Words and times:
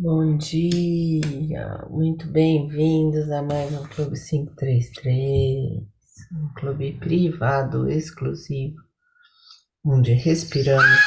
Bom 0.00 0.36
dia, 0.36 1.84
muito 1.90 2.28
bem-vindos 2.28 3.28
a 3.32 3.42
mais 3.42 3.72
um 3.72 3.84
Clube 3.88 4.16
533, 4.16 5.82
um 6.32 6.54
clube 6.54 6.92
privado 7.00 7.90
exclusivo, 7.90 8.76
onde 9.84 10.12
respiramos 10.12 11.00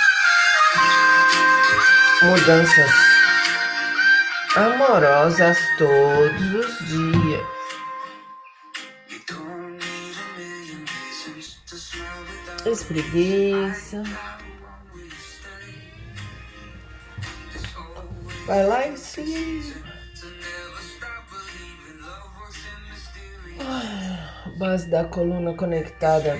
mudanças 2.22 2.92
amorosas 4.58 5.58
todos 5.78 6.54
os 6.54 6.78
dias. 6.90 7.48
Espreguiça. 12.66 14.04
Vai 18.46 18.66
lá 18.66 18.88
em 18.88 18.98
cima. 18.98 19.74
Base 24.58 24.90
da 24.90 25.06
coluna 25.06 25.54
conectada 25.54 26.40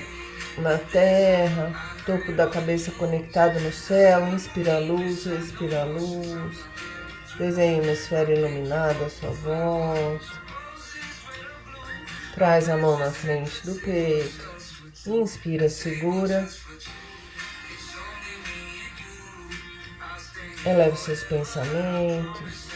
na 0.58 0.78
terra, 0.78 1.72
topo 2.04 2.32
da 2.32 2.48
cabeça 2.48 2.90
conectado 2.92 3.58
no 3.60 3.72
céu. 3.72 4.28
Inspira 4.28 4.76
a 4.76 4.78
luz, 4.80 5.26
expira 5.26 5.82
a 5.82 5.84
luz. 5.84 6.58
Desenhe 7.38 7.80
uma 7.80 7.92
esfera 7.92 8.32
iluminada 8.32 9.06
à 9.06 9.10
sua 9.10 9.30
volta. 9.30 10.42
Traz 12.34 12.68
a 12.68 12.76
mão 12.76 12.98
na 12.98 13.10
frente 13.10 13.64
do 13.64 13.74
peito. 13.76 14.52
Inspira, 15.06 15.68
segura. 15.68 16.48
Eleve 20.64 20.96
seus 20.96 21.24
pensamentos. 21.24 22.68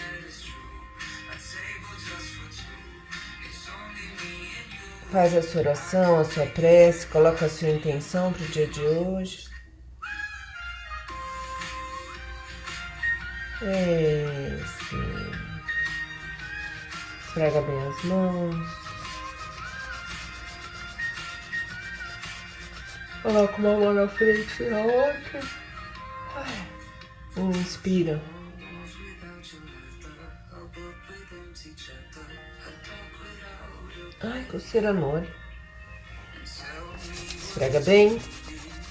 Faz 5.12 5.36
a 5.36 5.42
sua 5.42 5.60
oração, 5.60 6.18
a 6.18 6.24
sua 6.24 6.46
prece, 6.46 7.06
coloca 7.06 7.46
a 7.46 7.48
sua 7.48 7.68
intenção 7.68 8.32
para 8.32 8.42
o 8.42 8.48
dia 8.48 8.66
de 8.66 8.80
hoje. 8.80 9.48
Esfrega 17.22 17.62
bem 17.62 17.88
as 17.88 18.04
mãos. 18.04 18.86
Coloca 23.22 23.56
uma 23.58 23.76
mão 23.76 23.94
na 23.94 24.08
frente 24.08 24.62
e 24.64 24.74
a 24.74 24.78
outra. 24.78 25.40
Inspira. 27.36 28.22
Ai, 34.22 34.44
coceira 34.50 34.94
mole. 34.94 35.28
Esfrega 36.42 37.80
bem. 37.80 38.18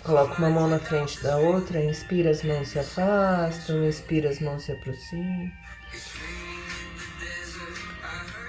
Coloca 0.03 0.37
uma 0.37 0.49
mão 0.51 0.67
na 0.67 0.77
frente 0.77 1.21
da 1.23 1.37
outra. 1.37 1.83
Inspira, 1.83 2.29
as 2.29 2.43
mãos 2.43 2.67
se 2.67 2.77
afastam. 2.77 3.87
Expira, 3.87 4.29
as 4.29 4.39
mãos 4.39 4.63
se 4.63 4.71
aproximam. 4.71 5.51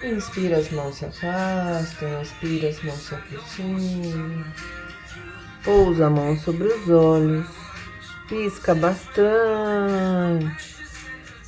Inspira, 0.02 0.58
as 0.58 0.70
mãos 0.70 0.96
se 0.96 1.06
afastam. 1.06 2.20
Expira, 2.20 2.68
as 2.68 2.82
mãos 2.82 3.00
se 3.00 3.14
aproximam. 3.14 4.44
Pousa 5.64 6.06
a 6.06 6.10
mão 6.10 6.38
sobre 6.38 6.68
os 6.68 6.90
olhos. 6.90 7.65
Pisca 8.28 8.74
bastante. 8.74 9.26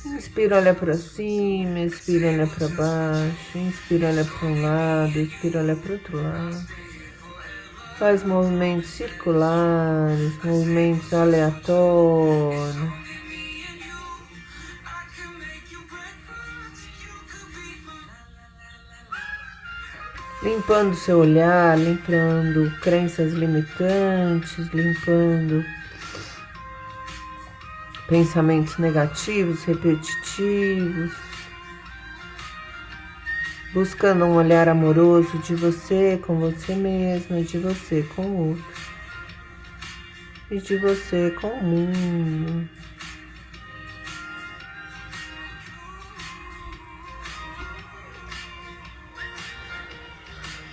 Inspira, 0.05 0.57
olha 0.57 0.73
para 0.73 0.93
cima, 0.93 1.81
expira, 1.81 2.27
olha 2.27 2.47
para 2.47 2.69
baixo, 2.69 3.57
inspira, 3.57 4.07
olha 4.07 4.23
para 4.23 4.47
um 4.47 4.61
lado, 4.61 5.19
expira, 5.19 5.59
olha 5.59 5.75
para 5.75 5.93
outro 5.93 6.23
lado. 6.23 6.65
Faz 7.97 8.23
movimentos 8.23 8.91
circulares, 8.91 10.33
movimentos 10.41 11.13
aleatórios. 11.13 12.75
Limpando 20.41 20.95
seu 20.95 21.19
olhar, 21.19 21.77
limpando 21.77 22.71
crenças 22.79 23.33
limitantes, 23.33 24.57
limpando 24.73 25.65
pensamentos 28.09 28.79
negativos, 28.79 29.63
repetitivos, 29.63 31.13
buscando 33.71 34.25
um 34.25 34.35
olhar 34.35 34.67
amoroso 34.67 35.37
de 35.39 35.53
você 35.53 36.19
com 36.25 36.39
você 36.39 36.73
mesma, 36.73 37.41
de 37.43 37.59
você 37.59 38.01
com 38.15 38.23
o 38.23 38.49
outro 38.49 38.65
e 40.49 40.59
de 40.59 40.75
você 40.77 41.29
com 41.39 41.49
o 41.49 41.63
mundo. 41.63 42.67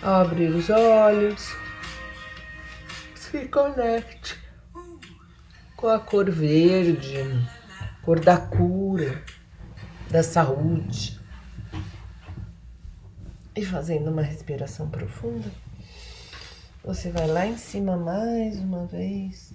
Abre 0.02 0.46
os 0.46 0.70
olhos, 0.70 1.54
se 3.14 3.46
conecte 3.48 4.45
com 5.76 5.88
a 5.88 6.00
cor 6.00 6.30
verde, 6.30 7.18
cor 8.02 8.18
da 8.18 8.38
cura, 8.38 9.22
da 10.10 10.22
saúde. 10.22 11.20
E 13.54 13.64
fazendo 13.64 14.10
uma 14.10 14.22
respiração 14.22 14.88
profunda, 14.88 15.50
você 16.82 17.10
vai 17.10 17.26
lá 17.26 17.46
em 17.46 17.58
cima 17.58 17.96
mais 17.96 18.58
uma 18.58 18.86
vez. 18.86 19.52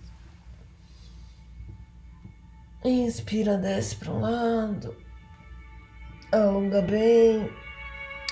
Inspira, 2.84 3.58
desce 3.58 3.96
para 3.96 4.12
um 4.12 4.22
lado, 4.22 4.96
alonga 6.32 6.82
bem 6.82 7.50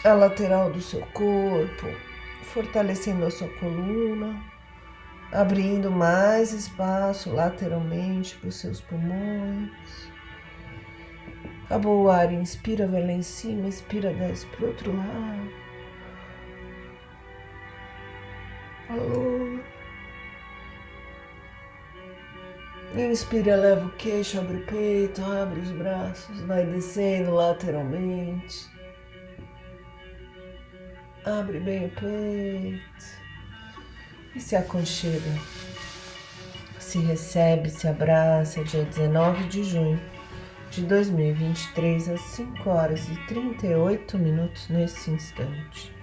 a 0.04 0.14
lateral 0.14 0.72
do 0.72 0.82
seu 0.82 1.06
corpo, 1.08 1.88
fortalecendo 2.54 3.26
a 3.26 3.32
sua 3.32 3.48
coluna 3.60 4.59
abrindo 5.32 5.92
mais 5.92 6.54
espaço 6.54 7.32
lateralmente 7.32 8.36
para 8.38 8.50
os 8.50 8.56
seus 8.56 8.82
pulmões. 8.82 10.10
Acabou 11.66 12.06
o 12.06 12.10
ar, 12.10 12.32
inspira, 12.34 12.88
vai 12.88 13.06
lá 13.06 13.12
em 13.12 13.22
cima, 13.22 13.68
expira, 13.68 14.12
desce 14.12 14.46
para 14.48 14.66
o 14.66 14.68
outro 14.70 14.96
lado. 14.96 15.52
Alô. 18.90 19.60
Inspira, 22.96 23.56
leva 23.56 23.86
o 23.86 23.92
queixo, 23.92 24.40
abre 24.40 24.58
o 24.58 24.66
peito, 24.66 25.24
abre 25.24 25.60
os 25.60 25.72
braços, 25.72 26.42
vai 26.42 26.66
descendo 26.66 27.36
lateralmente. 27.36 28.68
Abre 31.24 31.60
bem 31.60 31.86
o 31.86 31.90
peito 31.92 33.29
e 34.36 34.40
se 34.40 34.56
aconchega. 34.56 35.32
Se 36.80 37.00
recebe, 37.00 37.70
se 37.70 37.88
abraça, 37.88 38.64
dia 38.64 38.84
19 38.84 39.44
de 39.46 39.64
junho 39.64 40.00
de 40.72 40.82
2023, 40.84 42.10
às 42.10 42.22
5 42.22 42.70
horas 42.70 43.08
e 43.10 43.16
38 43.28 44.18
minutos 44.18 44.68
nesse 44.70 45.12
instante. 45.12 45.94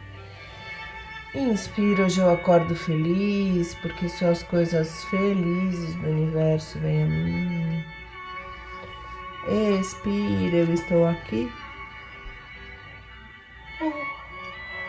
Inspira, 1.34 2.04
hoje 2.04 2.20
eu 2.20 2.30
acordo 2.30 2.74
feliz, 2.74 3.74
porque 3.76 4.08
só 4.08 4.30
as 4.30 4.42
coisas 4.42 5.04
felizes 5.04 5.94
do 5.96 6.08
universo 6.08 6.78
vêm 6.78 7.02
a 7.02 7.06
mim. 7.06 7.84
Expira, 9.78 10.56
eu 10.56 10.72
estou 10.72 11.06
aqui 11.06 11.50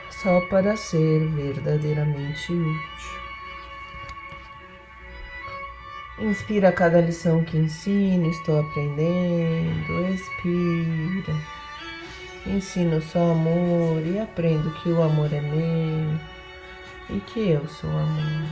só 0.10 0.42
para 0.50 0.76
ser 0.76 1.28
verdadeiramente 1.30 2.52
útil. 2.52 3.17
Inspira 6.20 6.72
cada 6.72 7.00
lição 7.00 7.44
que 7.44 7.58
ensino, 7.58 8.28
estou 8.30 8.60
aprendendo. 8.60 10.08
Expira. 10.10 11.38
Ensino 12.48 13.00
só 13.02 13.34
amor 13.34 14.02
e 14.04 14.20
aprendo 14.20 14.72
que 14.82 14.90
o 14.90 15.04
amor 15.04 15.32
é 15.32 15.42
meu 15.42 16.20
e 17.10 17.20
que 17.20 17.50
eu 17.50 17.68
sou 17.68 17.90
amor. 17.90 18.50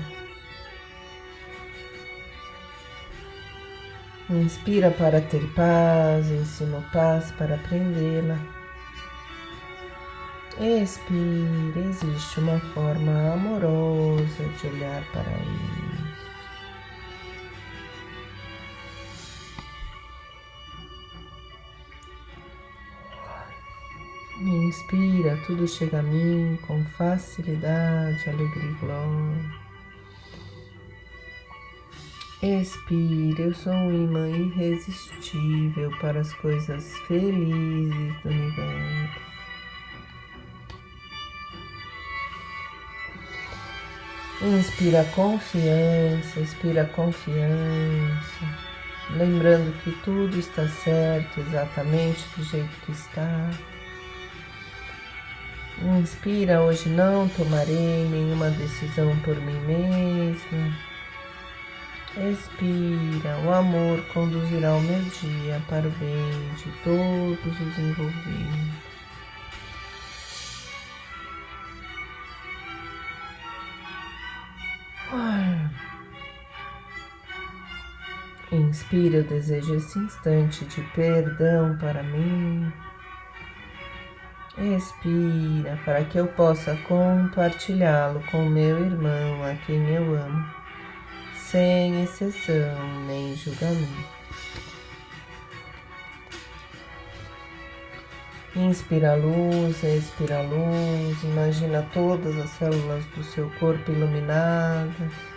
Inspira 4.29 4.91
para 4.91 5.21
ter 5.21 5.45
paz, 5.53 6.29
ensino 6.29 6.83
paz 6.93 7.31
para 7.31 7.55
aprendê-la. 7.55 8.37
Expira, 10.59 11.79
existe 11.89 12.39
uma 12.39 12.59
forma 12.73 13.33
amorosa 13.33 14.43
de 14.61 14.67
olhar 14.67 15.03
para 15.11 15.31
isso. 24.45 24.85
Inspira, 24.85 25.37
tudo 25.45 25.67
chega 25.67 25.99
a 25.99 26.03
mim 26.03 26.57
com 26.67 26.83
facilidade, 26.85 28.29
alegria 28.29 28.69
e 28.69 28.73
glória. 28.75 29.65
Expira, 32.41 33.41
eu 33.41 33.55
sou 33.55 33.73
um 33.73 34.03
imã 34.03 34.29
irresistível 34.29 35.89
para 35.99 36.19
as 36.19 36.33
coisas 36.35 36.95
felizes 37.07 38.21
do 38.21 38.29
universo. 38.29 39.35
Inspira 44.41 45.03
confiança, 45.15 46.39
expira 46.39 46.85
confiança, 46.85 48.45
lembrando 49.11 49.73
que 49.81 49.91
tudo 50.03 50.37
está 50.37 50.67
certo 50.67 51.39
exatamente 51.39 52.23
do 52.35 52.43
jeito 52.43 52.69
que 52.85 52.91
está. 52.91 53.49
Inspira, 55.81 56.61
hoje 56.61 56.87
não 56.87 57.27
tomarei 57.27 58.07
nenhuma 58.09 58.49
decisão 58.51 59.17
por 59.19 59.35
mim 59.35 59.59
mesma. 59.61 60.77
Expira, 62.31 63.37
o 63.45 63.53
amor 63.53 64.01
conduzirá 64.13 64.73
o 64.73 64.81
meu 64.81 65.01
dia 65.01 65.61
para 65.67 65.85
o 65.87 65.91
bem 65.91 66.53
de 66.55 66.71
todos 66.83 67.59
os 67.59 67.77
envolvidos. 67.77 68.95
Inspira, 78.51 79.17
eu 79.17 79.23
desejo 79.23 79.75
esse 79.75 79.99
instante 79.99 80.63
de 80.65 80.81
perdão 80.93 81.77
para 81.77 82.01
mim. 82.03 82.71
Expira, 84.57 85.77
para 85.83 86.05
que 86.05 86.17
eu 86.17 86.27
possa 86.27 86.77
compartilhá-lo 86.87 88.23
com 88.31 88.45
meu 88.45 88.85
irmão, 88.85 89.43
a 89.43 89.53
quem 89.65 89.85
eu 89.89 90.15
amo 90.15 90.65
sem 91.35 92.03
exceção 92.03 93.05
nem 93.05 93.35
julgamento. 93.35 94.15
Inspira 98.55 99.11
a 99.11 99.15
luz, 99.15 99.83
expira 99.83 100.39
a 100.39 100.41
luz, 100.41 101.23
imagina 101.23 101.85
todas 101.93 102.37
as 102.37 102.49
células 102.51 103.05
do 103.07 103.23
seu 103.23 103.49
corpo 103.59 103.91
iluminadas. 103.91 105.34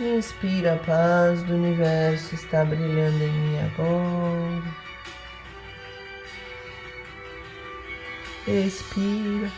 Inspira 0.00 0.74
a 0.74 0.76
paz 0.76 1.42
do 1.42 1.54
universo, 1.54 2.32
está 2.32 2.64
brilhando 2.64 3.20
em 3.20 3.32
mim 3.32 3.58
agora. 3.58 4.62
Expira. 8.46 9.50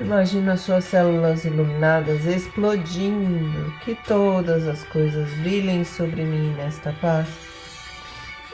Imagina 0.00 0.56
suas 0.56 0.86
células 0.86 1.44
iluminadas 1.44 2.26
explodindo, 2.26 3.72
que 3.84 3.94
todas 4.06 4.66
as 4.66 4.82
coisas 4.88 5.28
brilhem 5.38 5.84
sobre 5.84 6.24
mim 6.24 6.52
nesta 6.54 6.92
paz 6.94 7.28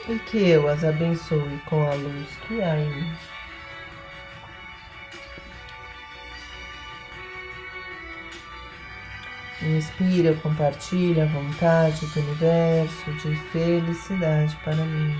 e 0.07 0.19
que 0.19 0.49
eu 0.49 0.67
as 0.67 0.83
abençoe 0.83 1.59
com 1.65 1.83
a 1.83 1.95
luz 1.95 2.27
que 2.47 2.61
há 2.61 2.79
em 2.79 2.89
mim. 2.89 3.34
Inspira, 9.61 10.35
compartilha 10.35 11.23
a 11.23 11.27
vontade 11.27 12.05
do 12.07 12.19
universo 12.19 13.13
de 13.13 13.35
felicidade 13.51 14.55
para 14.63 14.75
mim. 14.75 15.15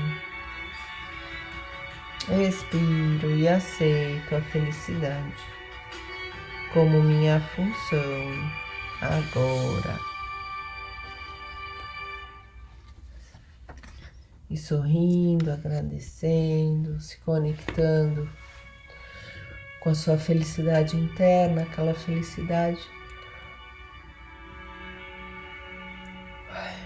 Expiro 2.45 3.31
e 3.37 3.47
aceito 3.47 4.35
a 4.35 4.41
felicidade 4.41 5.55
como 6.73 7.01
minha 7.01 7.39
função 7.39 8.51
agora. 9.01 9.97
E 14.49 14.57
sorrindo, 14.57 15.51
agradecendo, 15.51 16.99
se 16.99 17.17
conectando 17.19 18.29
com 19.79 19.89
a 19.91 19.95
sua 19.95 20.17
felicidade 20.17 20.97
interna, 20.97 21.61
aquela 21.61 21.93
felicidade 21.93 22.79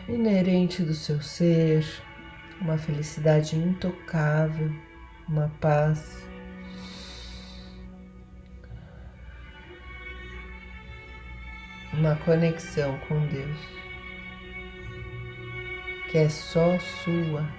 inerente 0.10 0.84
do 0.84 0.94
seu 0.94 1.22
ser, 1.22 1.86
uma 2.62 2.78
felicidade 2.78 3.56
intocável, 3.56 4.72
uma 5.28 5.50
paz 5.62 6.28
uma 11.94 12.16
conexão 12.18 12.98
com 13.08 13.20
Deus 13.28 13.80
que 16.10 16.18
é 16.18 16.30
só 16.30 16.80
sua. 16.80 17.59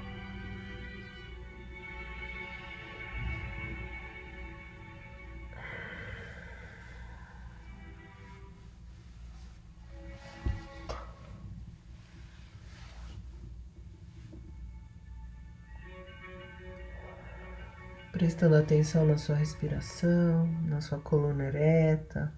Prestando 18.41 18.57
atenção 18.57 19.05
na 19.05 19.19
sua 19.19 19.35
respiração, 19.35 20.49
na 20.63 20.81
sua 20.81 20.97
coluna 20.97 21.45
ereta 21.45 22.33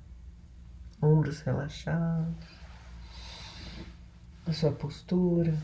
ombros 1.01 1.43
relaxados, 1.43 2.45
a 4.45 4.53
sua 4.53 4.73
postura. 4.73 5.55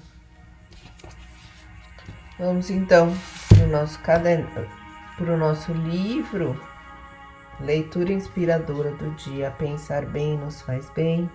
Vamos 2.38 2.70
então 2.70 3.12
para 3.48 3.64
o 3.64 3.66
nosso 3.66 3.98
caderno, 3.98 4.48
para 5.16 5.34
o 5.34 5.36
nosso 5.36 5.72
livro, 5.72 6.56
Leitura 7.58 8.12
Inspiradora 8.12 8.92
do 8.92 9.10
Dia, 9.16 9.50
Pensar 9.50 10.06
Bem 10.06 10.38
Nos 10.38 10.62
Faz 10.62 10.88
Bem, 10.90 11.28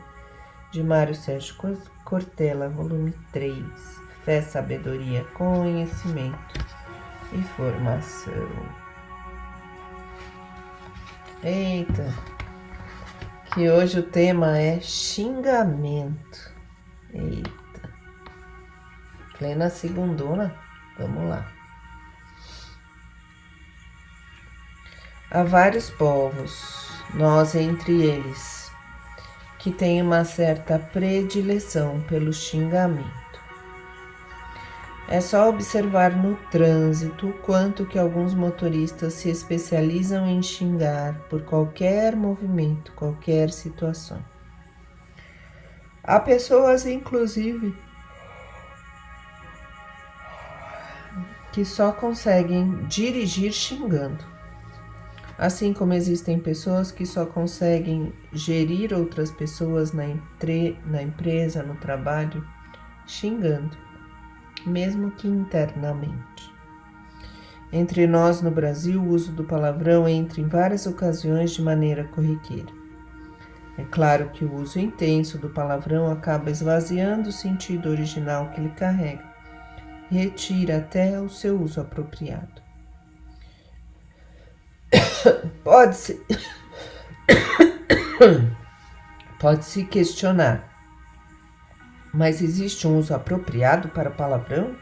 de 0.72 0.81
Mário 0.81 1.13
Sérgio 1.13 1.57
Cortella, 2.05 2.69
volume 2.69 3.12
3, 3.33 3.53
Fé, 4.24 4.41
Sabedoria, 4.41 5.25
Conhecimento 5.33 6.65
e 7.33 7.43
Formação. 7.57 8.82
Eita! 11.43 12.33
que 13.53 13.69
hoje 13.69 14.00
o 14.00 14.03
tema 14.03 14.57
é 14.57 14.79
xingamento. 14.79 16.51
Eita. 17.13 17.93
Plena 19.38 19.69
segundona. 19.69 20.55
Vamos 20.97 21.29
lá. 21.29 21.51
Há 25.29 25.43
vários 25.43 25.89
povos, 25.91 26.89
nós 27.13 27.55
entre 27.55 28.03
eles, 28.03 28.71
que 29.59 29.71
têm 29.71 30.01
uma 30.01 30.25
certa 30.25 30.79
predileção 30.79 32.01
pelo 32.07 32.33
xingamento. 32.33 33.23
É 35.07 35.19
só 35.19 35.50
observar 35.50 36.15
no 36.15 36.36
trânsito 36.50 37.33
quanto 37.43 37.86
que 37.86 38.00
alguns 38.00 38.33
motoristas 38.33 39.13
se 39.13 39.29
especializam 39.29 40.25
em 40.25 40.41
xingar 40.41 41.19
por 41.29 41.43
qualquer 41.43 42.15
movimento, 42.15 42.93
qualquer 42.93 43.51
situação. 43.51 44.24
Há 46.01 46.19
pessoas, 46.19 46.86
inclusive, 46.86 47.75
que 51.51 51.65
só 51.65 51.91
conseguem 51.91 52.86
dirigir 52.88 53.51
xingando. 53.51 54.24
Assim 55.38 55.74
como 55.74 55.93
existem 55.93 56.39
pessoas 56.39 56.91
que 56.91 57.05
só 57.05 57.25
conseguem 57.25 58.13
gerir 58.31 58.93
outras 58.93 59.31
pessoas 59.31 59.91
na, 59.91 60.05
entre... 60.05 60.79
na 60.86 61.01
empresa, 61.01 61.62
no 61.62 61.75
trabalho, 61.75 62.43
xingando 63.05 63.82
mesmo 64.65 65.12
que 65.12 65.27
internamente. 65.27 66.51
Entre 67.72 68.05
nós 68.05 68.41
no 68.41 68.51
Brasil, 68.51 69.01
o 69.01 69.10
uso 69.10 69.32
do 69.32 69.43
palavrão 69.43 70.08
entra 70.08 70.39
em 70.39 70.48
várias 70.48 70.86
ocasiões 70.86 71.51
de 71.51 71.62
maneira 71.62 72.03
corriqueira. 72.03 72.72
É 73.77 73.84
claro 73.84 74.29
que 74.29 74.46
o 74.46 74.55
uso 74.55 74.79
intenso 74.79 75.38
do 75.38 75.50
palavrão 75.50 76.12
acaba 76.12 76.51
esvaziando 76.51 77.29
o 77.29 77.34
sentido 77.34 77.89
original 77.89 78.50
que 78.51 78.62
ele 78.62 78.70
carrega 78.70 79.34
retira 80.13 80.77
até 80.77 81.20
o 81.20 81.27
seu 81.27 81.60
uso 81.60 81.82
apropriado. 81.82 82.62
Pode-se 85.63 86.24
pode-se 89.39 89.86
questionar 89.86 90.73
Mas 92.13 92.41
existe 92.41 92.88
um 92.88 92.98
uso 93.00 93.15
apropriado 93.15 93.89
para 93.89 94.10
o 94.10 94.13
palavrão? 94.13 94.75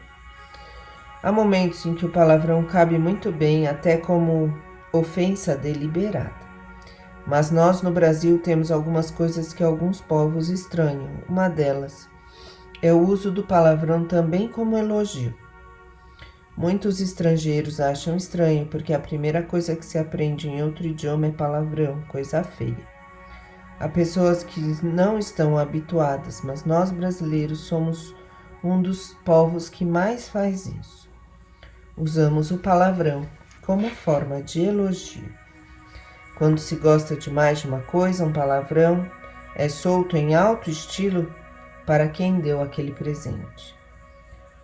Há 1.22 1.32
momentos 1.32 1.86
em 1.86 1.94
que 1.94 2.04
o 2.04 2.10
palavrão 2.10 2.64
cabe 2.64 2.98
muito 2.98 3.32
bem, 3.32 3.66
até 3.66 3.96
como 3.96 4.52
ofensa 4.92 5.56
deliberada. 5.56 6.42
Mas 7.26 7.50
nós 7.50 7.80
no 7.80 7.90
Brasil 7.90 8.38
temos 8.38 8.70
algumas 8.70 9.10
coisas 9.10 9.52
que 9.54 9.62
alguns 9.62 10.00
povos 10.00 10.50
estranham. 10.50 11.10
Uma 11.28 11.48
delas 11.48 12.10
é 12.82 12.92
o 12.92 13.00
uso 13.00 13.30
do 13.30 13.44
palavrão 13.44 14.04
também 14.04 14.48
como 14.48 14.76
elogio. 14.76 15.32
Muitos 16.56 17.00
estrangeiros 17.00 17.80
acham 17.80 18.14
estranho 18.16 18.66
porque 18.66 18.92
a 18.92 18.98
primeira 18.98 19.42
coisa 19.42 19.74
que 19.74 19.86
se 19.86 19.96
aprende 19.96 20.48
em 20.48 20.62
outro 20.62 20.84
idioma 20.84 21.28
é 21.28 21.30
palavrão, 21.30 22.02
coisa 22.08 22.42
feia. 22.42 22.91
Há 23.82 23.88
pessoas 23.88 24.44
que 24.44 24.60
não 24.86 25.18
estão 25.18 25.58
habituadas, 25.58 26.40
mas 26.40 26.64
nós 26.64 26.92
brasileiros 26.92 27.62
somos 27.62 28.14
um 28.62 28.80
dos 28.80 29.14
povos 29.24 29.68
que 29.68 29.84
mais 29.84 30.28
faz 30.28 30.66
isso. 30.66 31.10
Usamos 31.96 32.52
o 32.52 32.58
palavrão 32.58 33.26
como 33.60 33.90
forma 33.90 34.40
de 34.40 34.62
elogio. 34.62 35.28
Quando 36.36 36.60
se 36.60 36.76
gosta 36.76 37.16
demais 37.16 37.58
de 37.58 37.66
uma 37.66 37.80
coisa, 37.80 38.24
um 38.24 38.32
palavrão 38.32 39.04
é 39.56 39.68
solto 39.68 40.16
em 40.16 40.32
alto 40.32 40.70
estilo 40.70 41.34
para 41.84 42.06
quem 42.06 42.38
deu 42.38 42.62
aquele 42.62 42.92
presente. 42.92 43.74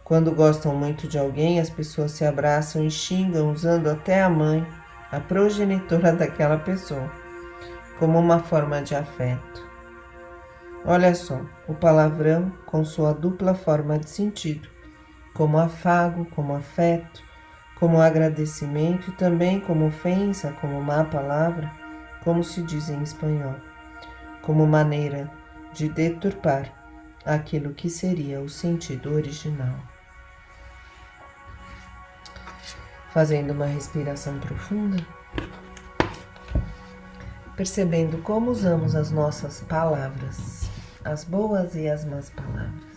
Quando 0.05 0.31
gostam 0.31 0.77
muito 0.77 1.09
de 1.09 1.19
alguém, 1.19 1.59
as 1.59 1.69
pessoas 1.69 2.13
se 2.13 2.25
abraçam 2.25 2.87
e 2.87 2.91
xingam 2.91 3.51
usando 3.51 3.89
até 3.89 4.23
a 4.23 4.31
mãe, 4.31 4.65
a 5.11 5.19
progenitora 5.19 6.13
daquela 6.15 6.59
pessoa, 6.59 7.11
como 7.99 8.19
uma 8.19 8.39
forma 8.39 8.83
de 8.83 8.95
afeto. 8.95 9.67
Olha 10.85 11.15
só, 11.15 11.41
o 11.67 11.75
palavrão 11.75 12.51
com 12.67 12.85
sua 12.85 13.13
dupla 13.13 13.55
forma 13.55 13.99
de 13.99 14.09
sentido 14.09 14.69
como 15.39 15.57
afago, 15.57 16.25
como 16.27 16.53
afeto, 16.57 17.23
como 17.79 18.01
agradecimento 18.01 19.11
e 19.11 19.13
também 19.13 19.61
como 19.61 19.87
ofensa, 19.87 20.51
como 20.61 20.83
má 20.83 21.05
palavra, 21.05 21.73
como 22.25 22.43
se 22.43 22.61
diz 22.63 22.91
em 22.91 23.01
espanhol, 23.05 23.55
como 24.43 24.67
maneira 24.67 25.31
de 25.73 25.89
deturpar 25.89 26.73
aquilo 27.25 27.73
que 27.73 27.89
seria 27.89 28.41
o 28.41 28.49
sentido 28.49 29.15
original. 29.15 29.77
Fazendo 33.13 33.53
uma 33.53 33.67
respiração 33.67 34.41
profunda, 34.41 35.07
percebendo 37.59 38.23
como 38.23 38.51
usamos 38.51 38.95
as 38.95 39.11
nossas 39.11 39.61
palavras, 39.61 40.71
as 41.05 41.25
boas 41.25 41.75
e 41.75 41.87
as 41.91 42.07
más 42.07 42.31
palavras 42.31 42.89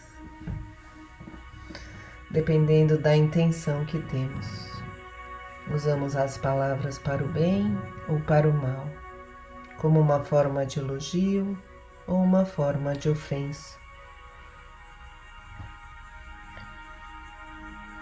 dependendo 2.32 2.98
da 2.98 3.16
intenção 3.16 3.86
que 3.86 4.00
temos. 4.04 4.48
Usamos 5.74 6.16
as 6.16 6.38
palavras 6.38 6.98
para 6.98 7.24
o 7.24 7.28
bem 7.28 7.78
ou 8.08 8.20
para 8.22 8.50
o 8.50 8.54
mal, 8.54 8.88
como 9.78 10.00
uma 10.00 10.24
forma 10.24 10.66
de 10.66 10.80
elogio 10.80 11.58
ou 12.08 12.22
uma 12.22 12.46
forma 12.46 12.94
de 12.94 13.10
ofensa. 13.10 13.78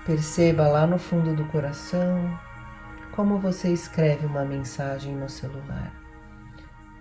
Perceba 0.06 0.68
lá 0.68 0.88
no 0.88 0.98
fundo 0.98 1.36
do 1.36 1.46
coração 1.46 2.40
como 3.12 3.38
você 3.38 3.72
escreve 3.74 4.26
uma 4.26 4.46
mensagem 4.46 5.16
no 5.16 5.28
celular. 5.28 6.09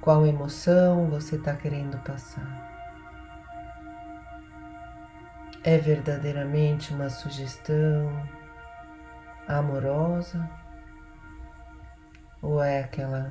Qual 0.09 0.25
emoção 0.25 1.11
você 1.11 1.37
está 1.37 1.55
querendo 1.55 1.99
passar? 1.99 2.67
é 5.63 5.77
verdadeiramente 5.77 6.95
uma 6.95 7.11
sugestão 7.11 8.27
amorosa 9.47 10.51
ou 12.41 12.63
é 12.65 12.81
aquela 12.81 13.31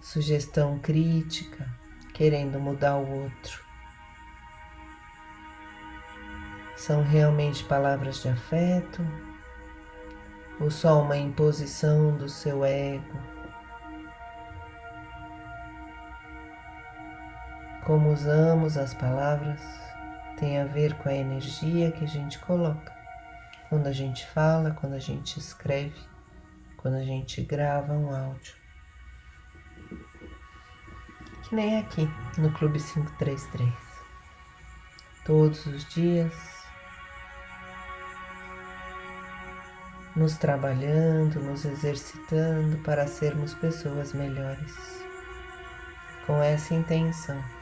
sugestão 0.00 0.78
crítica 0.78 1.68
querendo 2.14 2.58
mudar 2.58 2.96
o 2.96 3.24
outro? 3.24 3.62
São 6.76 7.02
realmente 7.02 7.62
palavras 7.64 8.22
de 8.22 8.30
afeto 8.30 9.06
ou 10.58 10.70
só 10.70 11.02
uma 11.02 11.18
imposição 11.18 12.16
do 12.16 12.26
seu 12.26 12.64
ego? 12.64 13.27
Como 17.88 18.12
usamos 18.12 18.76
as 18.76 18.92
palavras 18.92 19.62
tem 20.38 20.60
a 20.60 20.66
ver 20.66 20.92
com 20.98 21.08
a 21.08 21.14
energia 21.14 21.90
que 21.90 22.04
a 22.04 22.06
gente 22.06 22.38
coloca 22.38 22.94
quando 23.70 23.86
a 23.86 23.92
gente 23.92 24.26
fala, 24.26 24.72
quando 24.72 24.92
a 24.92 24.98
gente 24.98 25.38
escreve, 25.38 25.98
quando 26.76 26.98
a 26.98 27.02
gente 27.02 27.40
grava 27.40 27.94
um 27.94 28.14
áudio. 28.14 28.54
Que 31.44 31.54
nem 31.54 31.78
aqui 31.78 32.06
no 32.36 32.52
Clube 32.52 32.78
533. 32.78 33.72
Todos 35.24 35.64
os 35.64 35.82
dias, 35.86 36.34
nos 40.14 40.36
trabalhando, 40.36 41.40
nos 41.40 41.64
exercitando 41.64 42.76
para 42.82 43.06
sermos 43.06 43.54
pessoas 43.54 44.12
melhores, 44.12 44.76
com 46.26 46.42
essa 46.42 46.74
intenção 46.74 47.57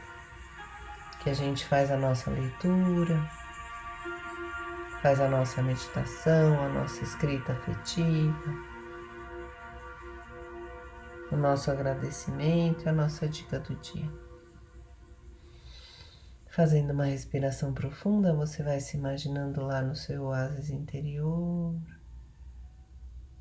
que 1.27 1.31
a 1.31 1.33
gente 1.33 1.65
faz 1.65 1.91
a 1.91 1.97
nossa 1.97 2.31
leitura, 2.31 3.29
faz 5.01 5.19
a 5.19 5.27
nossa 5.27 5.61
meditação, 5.61 6.57
a 6.61 6.69
nossa 6.69 7.03
escrita 7.03 7.51
afetiva, 7.51 8.53
o 11.29 11.35
nosso 11.35 11.69
agradecimento 11.69 12.87
a 12.87 12.93
nossa 12.93 13.27
dica 13.27 13.59
do 13.59 13.75
dia. 13.75 14.09
Fazendo 16.47 16.91
uma 16.91 17.07
respiração 17.07 17.73
profunda, 17.73 18.33
você 18.33 18.63
vai 18.63 18.79
se 18.79 18.95
imaginando 18.95 19.61
lá 19.65 19.81
no 19.81 19.97
seu 19.97 20.27
oásis 20.27 20.69
interior, 20.69 21.75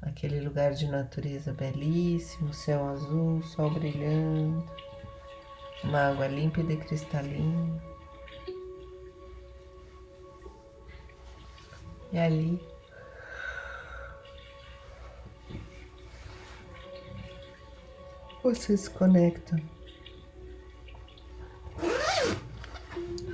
aquele 0.03 0.41
lugar 0.41 0.73
de 0.73 0.89
natureza 0.89 1.53
belíssimo, 1.53 2.53
céu 2.53 2.89
azul, 2.89 3.41
sol 3.43 3.71
brilhando 3.71 4.69
uma 5.85 6.09
água 6.09 6.27
límpida 6.27 6.73
e 6.73 6.77
cristalina. 6.77 7.83
E 12.13 12.19
ali 12.19 12.61
você 18.43 18.77
se 18.77 18.89
conecta 18.91 19.61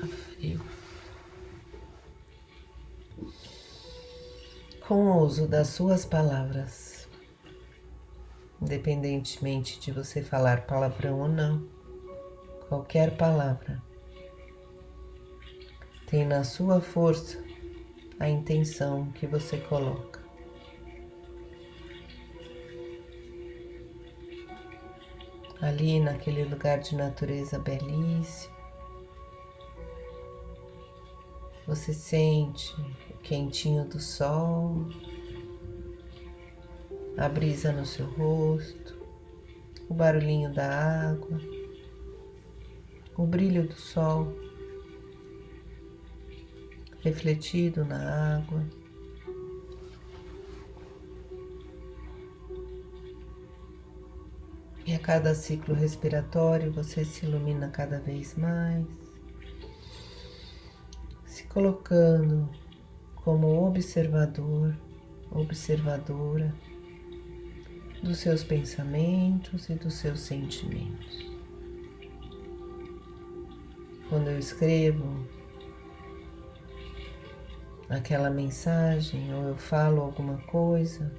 a 0.02 0.06
frio 0.06 0.60
com 4.88 4.94
o 4.94 5.22
uso 5.22 5.46
das 5.46 5.68
suas 5.68 6.04
palavras, 6.04 7.06
independentemente 8.60 9.78
de 9.78 9.92
você 9.92 10.22
falar 10.22 10.66
palavrão 10.66 11.20
ou 11.20 11.28
não 11.28 11.81
qualquer 12.72 13.18
palavra. 13.18 13.82
Tem 16.06 16.24
na 16.24 16.42
sua 16.42 16.80
força 16.80 17.44
a 18.18 18.30
intenção 18.30 19.12
que 19.12 19.26
você 19.26 19.58
coloca. 19.58 20.22
Ali 25.60 26.00
naquele 26.00 26.44
lugar 26.44 26.78
de 26.78 26.96
natureza 26.96 27.58
belíssimo, 27.58 28.56
você 31.66 31.92
sente 31.92 32.74
o 33.10 33.18
quentinho 33.18 33.84
do 33.84 34.00
sol, 34.00 34.86
a 37.18 37.28
brisa 37.28 37.70
no 37.70 37.84
seu 37.84 38.06
rosto, 38.06 38.98
o 39.90 39.92
barulhinho 39.92 40.50
da 40.54 41.10
água 41.10 41.61
o 43.16 43.26
brilho 43.26 43.66
do 43.66 43.74
sol 43.74 44.32
refletido 47.02 47.84
na 47.84 48.36
água. 48.36 48.64
E 54.84 54.94
a 54.94 54.98
cada 54.98 55.34
ciclo 55.34 55.74
respiratório 55.74 56.72
você 56.72 57.04
se 57.04 57.24
ilumina 57.24 57.68
cada 57.68 58.00
vez 58.00 58.34
mais, 58.36 58.86
se 61.24 61.44
colocando 61.44 62.48
como 63.14 63.66
observador, 63.66 64.76
observadora 65.30 66.52
dos 68.02 68.18
seus 68.18 68.42
pensamentos 68.42 69.68
e 69.68 69.74
dos 69.74 69.94
seus 69.94 70.20
sentimentos. 70.20 71.31
Quando 74.12 74.28
eu 74.28 74.38
escrevo, 74.38 75.26
aquela 77.88 78.28
mensagem 78.28 79.32
ou 79.32 79.44
eu 79.44 79.56
falo 79.56 80.02
alguma 80.02 80.36
coisa 80.42 81.10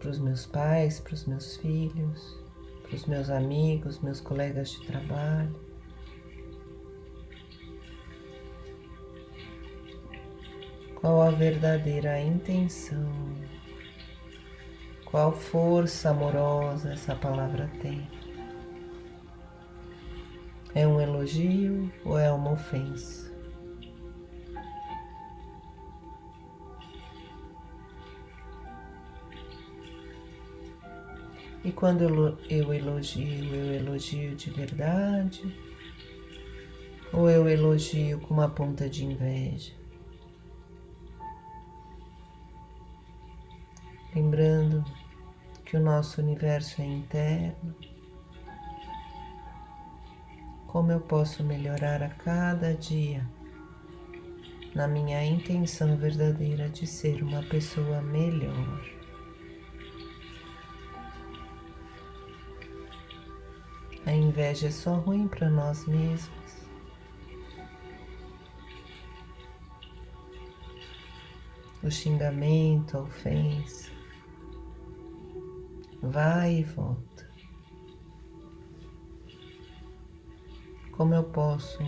para 0.00 0.10
os 0.10 0.18
meus 0.18 0.46
pais, 0.46 0.98
para 0.98 1.14
os 1.14 1.24
meus 1.26 1.56
filhos, 1.58 2.42
para 2.82 2.96
os 2.96 3.06
meus 3.06 3.30
amigos, 3.30 4.00
meus 4.00 4.20
colegas 4.20 4.72
de 4.72 4.84
trabalho. 4.84 5.54
Qual 10.96 11.22
a 11.22 11.30
verdadeira 11.30 12.20
intenção? 12.20 13.12
Qual 15.04 15.30
força 15.30 16.10
amorosa 16.10 16.94
essa 16.94 17.14
palavra 17.14 17.70
tem? 17.80 18.23
É 20.74 20.86
um 20.88 21.00
elogio 21.00 21.92
ou 22.04 22.18
é 22.18 22.32
uma 22.32 22.52
ofensa? 22.52 23.32
E 31.64 31.72
quando 31.72 32.02
eu 32.50 32.74
elogio, 32.74 33.54
eu 33.54 33.74
elogio 33.74 34.34
de 34.34 34.50
verdade? 34.50 35.42
Ou 37.12 37.30
eu 37.30 37.48
elogio 37.48 38.20
com 38.20 38.34
uma 38.34 38.50
ponta 38.50 38.88
de 38.88 39.04
inveja? 39.04 39.72
Lembrando 44.14 44.84
que 45.64 45.76
o 45.76 45.80
nosso 45.80 46.20
universo 46.20 46.82
é 46.82 46.84
interno. 46.84 47.93
Como 50.74 50.90
eu 50.90 50.98
posso 50.98 51.44
melhorar 51.44 52.02
a 52.02 52.08
cada 52.08 52.74
dia 52.74 53.24
na 54.74 54.88
minha 54.88 55.24
intenção 55.24 55.96
verdadeira 55.96 56.68
de 56.68 56.84
ser 56.84 57.22
uma 57.22 57.44
pessoa 57.44 58.02
melhor? 58.02 58.84
A 64.04 64.10
inveja 64.10 64.66
é 64.66 64.70
só 64.72 64.96
ruim 64.96 65.28
para 65.28 65.48
nós 65.48 65.86
mesmos. 65.86 66.66
O 71.84 71.88
xingamento, 71.88 72.98
a 72.98 73.02
ofensa, 73.02 73.92
vai 76.02 76.56
e 76.56 76.64
volta. 76.64 77.13
Como 80.96 81.12
eu 81.12 81.24
posso 81.24 81.78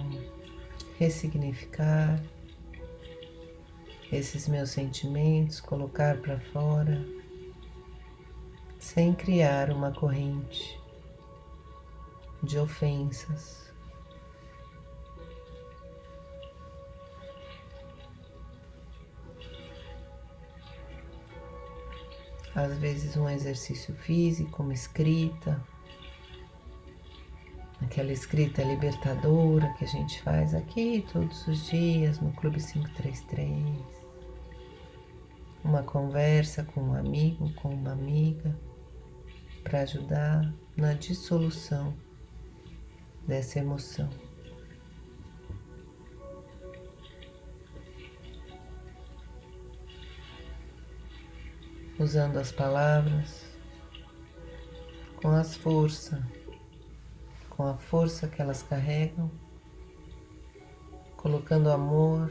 ressignificar 0.99 2.21
esses 4.11 4.49
meus 4.49 4.71
sentimentos, 4.71 5.61
colocar 5.61 6.17
para 6.19 6.41
fora, 6.41 7.07
sem 8.81 9.15
criar 9.15 9.71
uma 9.71 9.93
corrente 9.93 10.81
de 12.43 12.59
ofensas. 12.59 13.73
Às 22.55 22.77
vezes, 22.79 23.17
um 23.17 23.29
exercício 23.29 23.95
físico, 23.95 24.63
uma 24.63 24.73
escrita, 24.73 25.63
aquela 27.97 28.13
escrita 28.13 28.63
libertadora 28.63 29.73
que 29.79 29.85
a 29.87 29.89
gente 29.89 30.21
faz 30.21 30.55
aqui 30.55 31.03
todos 31.11 31.49
os 31.49 31.65
dias 31.65 32.21
no 32.21 32.31
Clube 32.33 32.63
533, 32.63 33.59
uma 35.65 35.83
conversa 35.83 36.63
com 36.63 36.83
um 36.83 36.95
amigo, 36.95 37.51
com 37.55 37.71
uma 37.71 37.93
amiga, 37.93 38.55
para 39.65 39.81
ajudar 39.81 40.53
na 40.77 40.93
dissolução 40.93 41.97
dessa 43.27 43.61
emoção. 43.61 44.11
Usando 51.99 52.37
as 52.37 52.53
palavras 52.53 53.47
com 55.23 55.31
as 55.31 55.57
forças, 55.57 56.23
com 57.57 57.67
a 57.67 57.75
força 57.75 58.29
que 58.29 58.43
elas 58.43 58.63
carregam, 58.63 59.31
colocando 61.17 61.71
amor, 61.71 62.31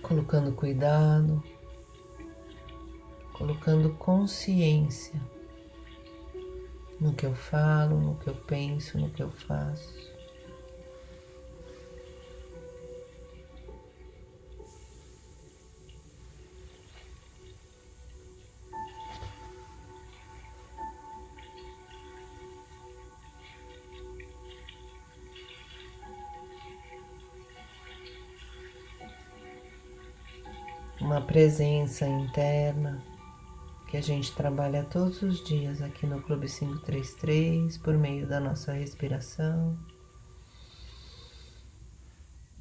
colocando 0.00 0.52
cuidado, 0.52 1.42
colocando 3.32 3.94
consciência 3.94 5.20
no 7.00 7.12
que 7.12 7.26
eu 7.26 7.34
falo, 7.34 7.98
no 8.00 8.14
que 8.16 8.28
eu 8.28 8.34
penso, 8.34 8.96
no 8.96 9.10
que 9.10 9.22
eu 9.22 9.30
faço. 9.30 10.13
Presença 31.34 32.06
interna 32.06 33.02
que 33.88 33.96
a 33.96 34.00
gente 34.00 34.32
trabalha 34.36 34.84
todos 34.84 35.20
os 35.20 35.42
dias 35.42 35.82
aqui 35.82 36.06
no 36.06 36.22
Clube 36.22 36.46
533 36.46 37.76
por 37.78 37.98
meio 37.98 38.24
da 38.24 38.38
nossa 38.38 38.72
respiração 38.72 39.76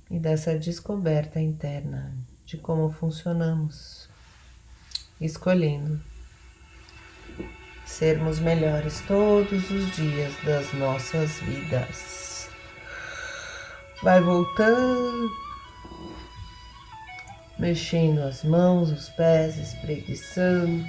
e 0.09 0.17
dessa 0.17 0.57
descoberta 0.57 1.39
interna 1.39 2.17
de 2.47 2.57
como 2.57 2.89
funcionamos, 2.91 4.09
escolhendo 5.21 6.01
sermos 7.86 8.39
melhores 8.39 9.01
todos 9.01 9.69
os 9.69 9.95
dias 9.95 10.33
das 10.43 10.73
nossas 10.73 11.39
vidas. 11.41 12.49
Vai 14.01 14.19
voltando 14.19 15.52
mexendo 17.63 18.19
as 18.19 18.43
mãos, 18.43 18.91
os 18.91 19.08
pés, 19.08 19.58
espreguiçando. 19.58 20.86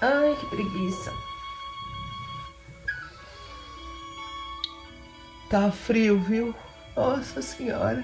Ai, 0.00 0.34
que 0.40 0.46
preguiça. 0.46 1.12
Tá 5.50 5.70
frio, 5.70 6.18
viu? 6.18 6.54
Nossa 6.96 7.42
Senhora. 7.42 8.02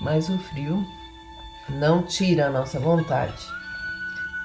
Mas 0.00 0.28
o 0.28 0.38
frio 0.38 0.86
não 1.70 2.04
tira 2.06 2.46
a 2.46 2.50
nossa 2.50 2.78
vontade 2.78 3.44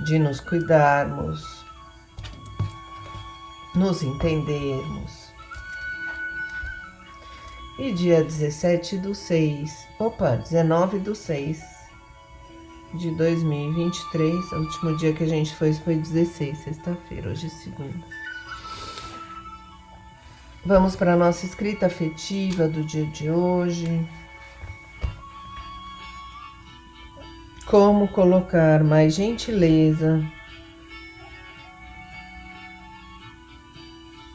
de 0.03 0.17
nos 0.17 0.39
cuidarmos, 0.39 1.63
nos 3.75 4.01
entendermos, 4.01 5.22
e 7.77 7.91
dia 7.91 8.23
17 8.23 8.97
do 8.97 9.15
6, 9.15 9.87
opa, 9.97 10.35
19 10.35 10.99
do 10.99 11.15
6 11.15 11.59
de 12.93 13.09
2023, 13.11 14.51
o 14.51 14.55
último 14.57 14.97
dia 14.97 15.13
que 15.13 15.23
a 15.23 15.27
gente 15.27 15.55
foi 15.55 15.73
foi 15.73 15.95
16, 15.95 16.57
sexta-feira, 16.59 17.31
hoje 17.31 17.47
é 17.47 17.49
segunda. 17.49 18.05
Vamos 20.65 20.95
para 20.95 21.13
a 21.13 21.17
nossa 21.17 21.45
escrita 21.45 21.87
afetiva 21.87 22.67
do 22.67 22.83
dia 22.83 23.05
de 23.07 23.29
hoje. 23.29 24.07
Como 27.65 28.07
colocar 28.07 28.83
mais 28.83 29.15
gentileza 29.15 30.23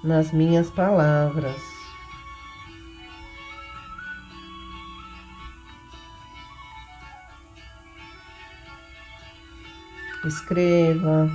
nas 0.03 0.33
minhas 0.33 0.69
palavras. 0.69 1.78
Escreva, 10.29 11.31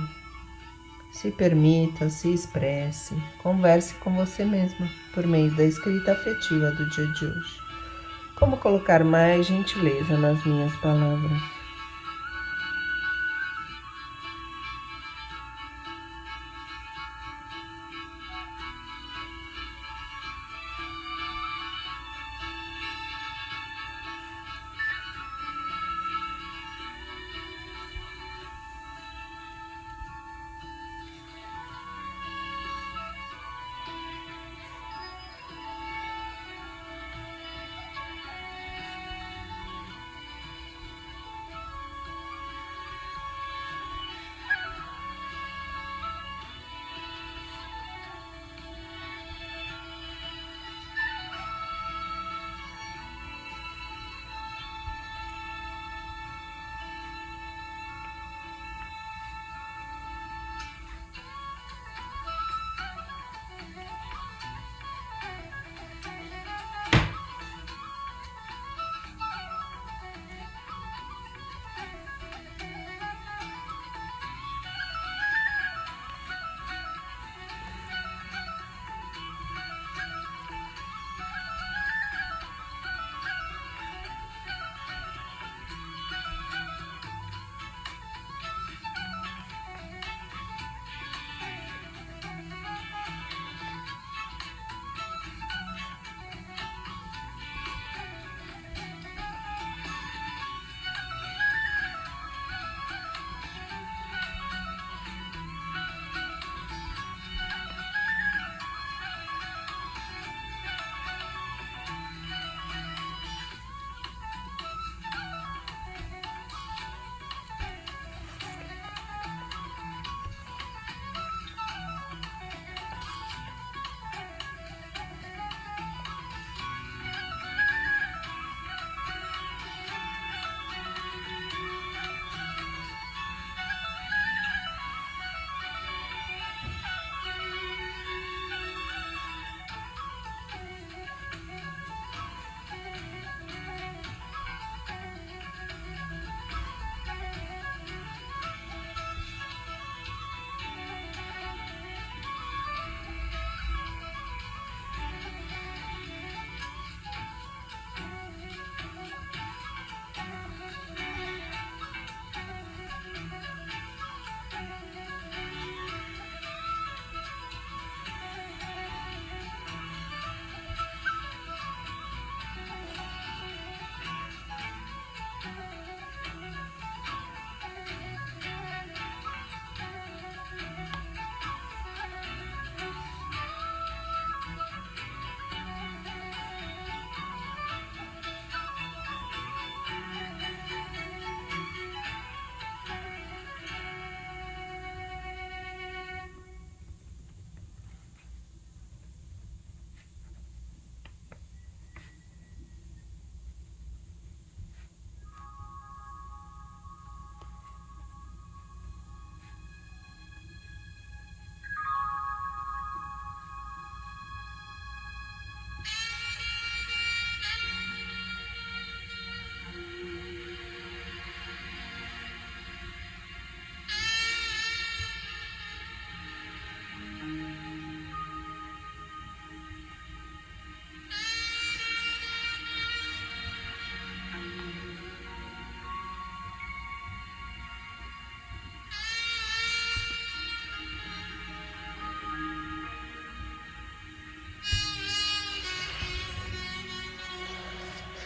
se 1.12 1.30
permita, 1.30 2.08
se 2.08 2.32
expresse, 2.32 3.14
converse 3.42 3.94
com 3.96 4.14
você 4.14 4.44
mesma 4.44 4.88
por 5.14 5.26
meio 5.26 5.54
da 5.54 5.64
escrita 5.64 6.12
afetiva 6.12 6.70
do 6.72 6.88
dia 6.90 7.06
de 7.06 7.26
hoje. 7.26 7.58
Como 8.36 8.56
colocar 8.56 9.04
mais 9.04 9.46
gentileza 9.46 10.16
nas 10.16 10.44
minhas 10.44 10.74
palavras? 10.76 11.53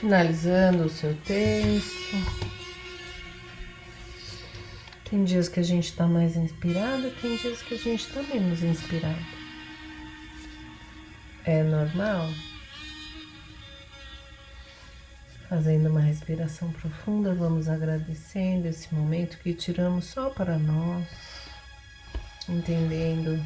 Finalizando 0.00 0.84
o 0.84 0.88
seu 0.88 1.12
texto. 1.22 2.16
Tem 5.10 5.24
dias 5.24 5.48
que 5.48 5.58
a 5.58 5.62
gente 5.62 5.86
está 5.86 6.06
mais 6.06 6.36
inspirado, 6.36 7.10
tem 7.20 7.36
dias 7.36 7.62
que 7.62 7.74
a 7.74 7.78
gente 7.78 8.06
está 8.06 8.22
menos 8.22 8.62
inspirado. 8.62 9.26
É 11.44 11.64
normal. 11.64 12.28
Fazendo 15.48 15.88
uma 15.88 16.00
respiração 16.00 16.70
profunda, 16.72 17.34
vamos 17.34 17.68
agradecendo 17.68 18.68
esse 18.68 18.94
momento 18.94 19.38
que 19.38 19.52
tiramos 19.52 20.04
só 20.04 20.30
para 20.30 20.58
nós, 20.58 21.06
entendendo 22.48 23.42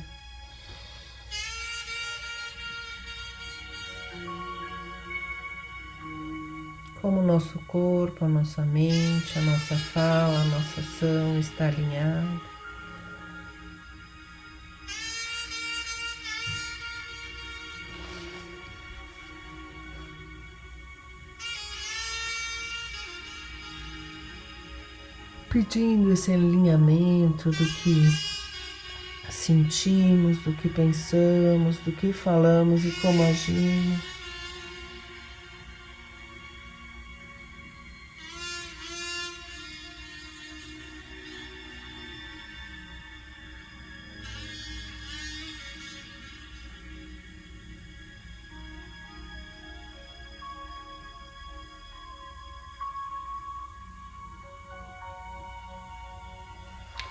como 7.02 7.18
o 7.20 7.26
nosso 7.26 7.58
corpo, 7.66 8.24
a 8.24 8.28
nossa 8.28 8.62
mente, 8.62 9.36
a 9.36 9.42
nossa 9.42 9.74
fala, 9.74 10.40
a 10.40 10.44
nossa 10.44 10.80
ação 10.80 11.36
está 11.40 11.66
alinhada. 11.66 12.40
Pedindo 25.50 26.12
esse 26.12 26.32
alinhamento 26.32 27.50
do 27.50 27.66
que 27.66 28.08
sentimos, 29.28 30.38
do 30.44 30.52
que 30.52 30.68
pensamos, 30.68 31.78
do 31.78 31.90
que 31.90 32.12
falamos 32.12 32.84
e 32.84 32.92
como 33.00 33.24
agimos. 33.24 34.11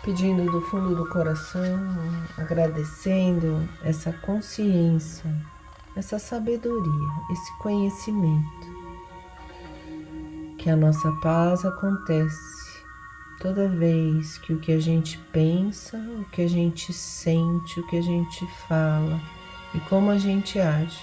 Pedindo 0.03 0.51
do 0.51 0.61
fundo 0.61 0.95
do 0.95 1.07
coração, 1.09 1.79
agradecendo 2.37 3.67
essa 3.83 4.11
consciência, 4.11 5.33
essa 5.95 6.17
sabedoria, 6.17 7.09
esse 7.31 7.57
conhecimento, 7.59 8.71
que 10.57 10.69
a 10.69 10.75
nossa 10.75 11.11
paz 11.21 11.63
acontece 11.65 12.61
toda 13.41 13.67
vez 13.67 14.37
que 14.37 14.53
o 14.53 14.59
que 14.59 14.71
a 14.71 14.79
gente 14.79 15.17
pensa, 15.31 15.97
o 15.97 16.25
que 16.25 16.43
a 16.43 16.47
gente 16.47 16.93
sente, 16.93 17.79
o 17.79 17.87
que 17.87 17.97
a 17.97 18.01
gente 18.01 18.45
fala 18.67 19.19
e 19.73 19.79
como 19.81 20.11
a 20.11 20.17
gente 20.17 20.59
age 20.59 20.99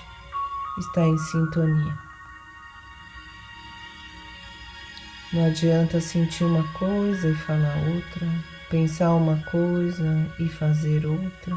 está 0.78 1.02
em 1.02 1.18
sintonia. 1.18 1.98
Não 5.32 5.44
adianta 5.46 6.00
sentir 6.00 6.44
uma 6.44 6.62
coisa 6.72 7.28
e 7.28 7.34
falar 7.34 7.76
outra, 7.94 8.26
pensar 8.70 9.14
uma 9.14 9.42
coisa 9.50 10.04
e 10.38 10.48
fazer 10.48 11.06
outra. 11.06 11.56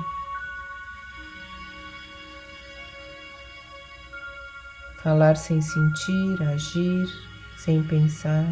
Falar 5.03 5.35
sem 5.35 5.61
sentir, 5.61 6.43
agir 6.43 7.07
sem 7.57 7.83
pensar. 7.83 8.45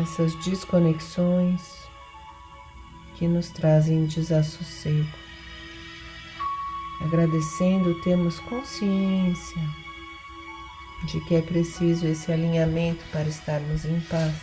Essas 0.00 0.34
desconexões 0.44 1.62
que 3.16 3.28
nos 3.28 3.48
trazem 3.50 4.06
desassossego. 4.06 5.08
Agradecendo, 7.00 8.00
temos 8.02 8.40
consciência 8.40 9.84
de 11.04 11.20
que 11.24 11.34
é 11.36 11.42
preciso 11.42 12.06
esse 12.06 12.32
alinhamento 12.32 13.04
para 13.10 13.28
estarmos 13.28 13.84
em 13.84 14.00
paz. 14.00 14.34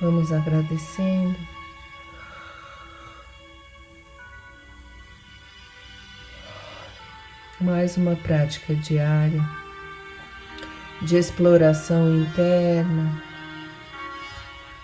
Vamos 0.00 0.32
agradecendo. 0.32 1.36
Mais 7.60 7.96
uma 7.96 8.16
prática 8.16 8.74
diária 8.74 9.42
de 11.02 11.16
exploração 11.16 12.22
interna 12.22 13.22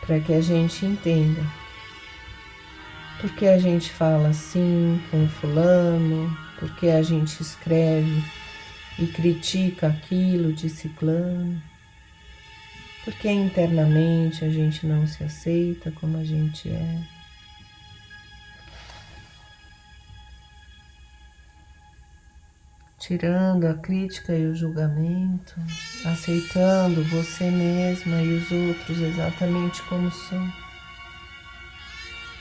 para 0.00 0.20
que 0.20 0.32
a 0.32 0.40
gente 0.40 0.86
entenda 0.86 1.42
porque 3.20 3.46
a 3.46 3.58
gente 3.58 3.90
fala 3.90 4.28
assim 4.28 5.00
com 5.10 5.28
fulano, 5.28 6.36
porque 6.58 6.88
a 6.88 7.02
gente 7.02 7.40
escreve 7.40 8.22
e 8.98 9.06
critica 9.06 9.88
aquilo 9.88 10.52
de 10.52 10.68
ciclano, 10.68 11.62
porque 13.04 13.30
internamente 13.30 14.44
a 14.44 14.50
gente 14.50 14.86
não 14.86 15.06
se 15.06 15.22
aceita 15.22 15.90
como 15.92 16.18
a 16.18 16.24
gente 16.24 16.68
é. 16.68 17.02
Tirando 22.98 23.64
a 23.66 23.74
crítica 23.74 24.36
e 24.36 24.46
o 24.46 24.54
julgamento, 24.54 25.54
aceitando 26.04 27.02
você 27.04 27.50
mesma 27.50 28.20
e 28.20 28.34
os 28.34 28.50
outros 28.50 29.00
exatamente 29.00 29.80
como 29.84 30.10
são. 30.10 30.52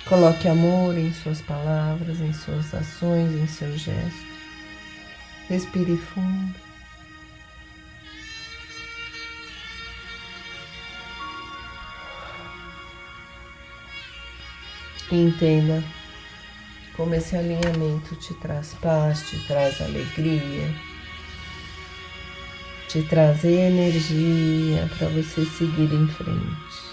Coloque 0.10 0.48
amor 0.48 0.98
em 0.98 1.14
suas 1.14 1.42
palavras, 1.42 2.20
em 2.20 2.34
suas 2.34 2.74
ações, 2.74 3.34
em 3.34 3.48
seus 3.48 3.80
gestos. 3.80 4.27
Respire 5.50 5.96
fundo. 5.96 6.56
Entenda 15.10 15.82
como 16.98 17.16
esse 17.16 17.38
alinhamento 17.38 18.14
te 18.18 18.34
traz 18.34 18.74
paz, 18.82 19.22
te 19.30 19.48
traz 19.48 19.80
alegria, 19.80 20.76
te 22.90 23.02
traz 23.04 23.46
energia 23.46 24.90
para 24.98 25.08
você 25.08 25.46
seguir 25.46 25.94
em 25.94 26.08
frente. 26.10 26.88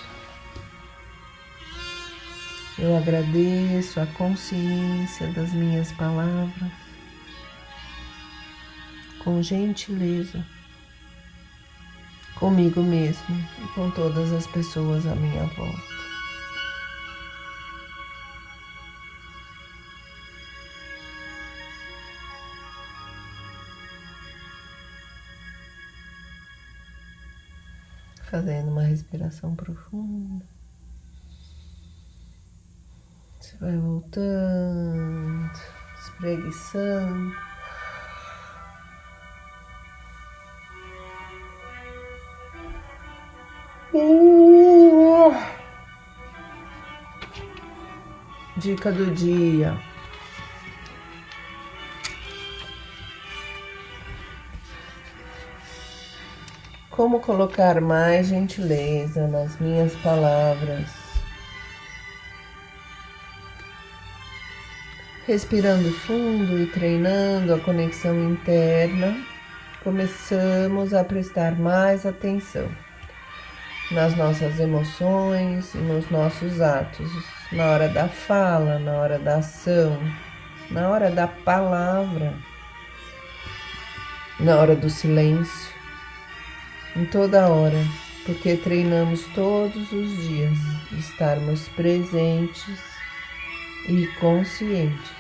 Eu 2.79 2.97
agradeço 2.97 3.99
a 3.99 4.07
consciência 4.07 5.27
das 5.29 5.53
minhas 5.53 5.91
palavras 5.93 6.84
com 9.25 9.43
gentileza 9.43 10.45
comigo 12.39 12.83
mesmo 12.83 13.35
e 13.65 13.69
com 13.69 13.91
todas 13.91 14.31
as 14.33 14.47
pessoas 14.49 15.07
à 15.07 15.15
minha 15.15 15.47
volta. 15.47 15.95
Fazendo 28.31 28.73
uma 28.73 28.83
respiração 28.83 29.55
profunda. 29.55 30.45
Você 33.41 33.57
vai 33.57 33.77
voltando, 33.79 35.51
espreguiçando. 35.99 37.54
Dica 48.57 48.91
do 48.91 49.07
dia. 49.13 49.79
Como 56.91 57.21
colocar 57.21 57.81
mais 57.81 58.27
gentileza 58.27 59.29
nas 59.29 59.61
minhas 59.61 59.95
palavras? 59.99 60.91
Respirando 65.25 65.93
fundo 65.93 66.61
e 66.61 66.67
treinando 66.67 67.55
a 67.55 67.61
conexão 67.61 68.33
interna, 68.33 69.17
começamos 69.85 70.93
a 70.93 71.05
prestar 71.05 71.57
mais 71.57 72.05
atenção 72.05 72.69
nas 73.91 74.17
nossas 74.17 74.59
emoções 74.59 75.75
e 75.75 75.79
nos 75.79 76.09
nossos 76.11 76.61
atos, 76.61 77.11
na 77.53 77.67
hora 77.67 77.89
da 77.89 78.09
fala, 78.09 78.79
na 78.79 78.93
hora 78.93 79.19
da 79.19 79.37
ação, 79.37 79.99
na 80.71 80.89
hora 80.89 81.11
da 81.11 81.29
palavra, 81.29 82.35
na 84.41 84.57
hora 84.57 84.75
do 84.75 84.89
silêncio, 84.89 85.73
em 86.97 87.05
toda 87.05 87.49
hora, 87.49 87.79
porque 88.25 88.57
treinamos 88.57 89.25
todos 89.35 89.93
os 89.93 90.17
dias 90.23 90.59
estarmos 90.93 91.69
presentes 91.69 92.81
e 93.89 94.07
conscientes. 94.19 95.13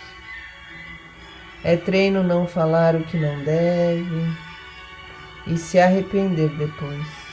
É 1.62 1.76
treino 1.76 2.22
não 2.22 2.46
falar 2.46 2.94
o 2.94 3.04
que 3.04 3.16
não 3.16 3.42
deve 3.42 4.36
e 5.46 5.56
se 5.56 5.78
arrepender 5.78 6.48
depois. 6.50 7.23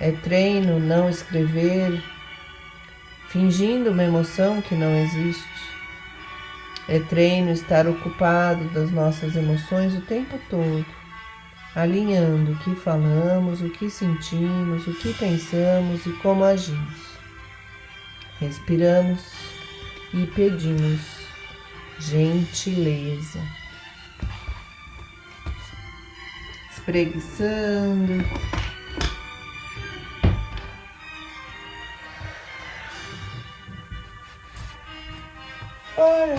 É 0.00 0.10
treino 0.10 0.80
não 0.80 1.08
escrever 1.08 2.02
fingindo 3.28 3.90
uma 3.90 4.04
emoção 4.04 4.60
que 4.60 4.74
não 4.74 4.96
existe. 4.98 5.44
É 6.88 6.98
treino 6.98 7.50
estar 7.50 7.86
ocupado 7.86 8.64
das 8.70 8.90
nossas 8.90 9.34
emoções 9.36 9.94
o 9.94 10.00
tempo 10.02 10.38
todo, 10.50 10.84
alinhando 11.74 12.52
o 12.52 12.58
que 12.58 12.74
falamos, 12.76 13.62
o 13.62 13.70
que 13.70 13.88
sentimos, 13.88 14.86
o 14.86 14.94
que 14.94 15.14
pensamos 15.14 16.04
e 16.06 16.12
como 16.14 16.44
agimos. 16.44 17.14
Respiramos 18.40 19.20
e 20.12 20.26
pedimos 20.26 21.00
gentileza. 21.98 23.40
Espreguiçando 26.70 28.22
Olha. 36.04 36.36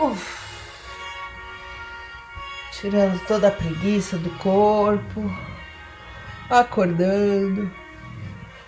Uf. 0.00 0.44
Tirando 2.72 3.24
toda 3.26 3.48
a 3.48 3.50
preguiça 3.52 4.18
do 4.18 4.30
corpo. 4.38 5.30
acordando, 6.50 7.70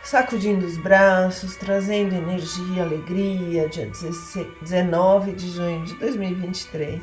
sacudindo 0.06 0.64
os 0.64 0.76
braços, 0.76 1.56
trazendo 1.56 2.14
energia, 2.14 2.84
alegria, 2.84 3.68
dia 3.68 3.90
19 4.62 5.32
de 5.32 5.50
junho 5.50 5.84
de 5.84 5.94
2023. 5.94 7.02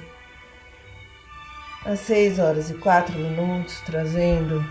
Às 1.86 2.00
6 2.00 2.40
horas 2.40 2.70
e 2.70 2.76
4 2.76 3.14
minutos, 3.20 3.82
trazendo 3.82 4.66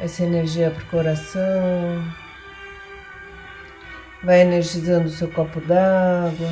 essa 0.00 0.24
energia 0.24 0.72
para 0.72 0.82
o 0.82 0.86
coração. 0.86 2.12
Vai 4.24 4.40
energizando 4.40 5.06
o 5.06 5.12
seu 5.12 5.30
copo 5.30 5.60
d'água, 5.60 6.50